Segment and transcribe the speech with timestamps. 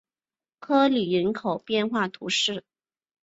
[0.59, 2.65] 科吕人口变化图示